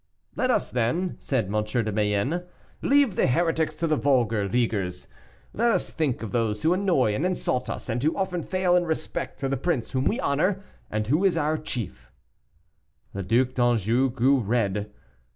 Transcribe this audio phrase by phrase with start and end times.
[0.35, 1.63] "Let us, then," said M.
[1.63, 2.43] de Mayenne,
[2.81, 5.07] "leave the heretics to the vulgar leaguers;
[5.53, 8.85] let us think of those who annoy and insult us, and who often fail in
[8.87, 12.11] respect to the prince whom we honor, and who is our chief."
[13.13, 14.91] The Duc d'Anjou grew red.